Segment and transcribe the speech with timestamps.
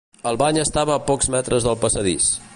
[0.29, 2.33] El bany estava a pocs metres pel passadís.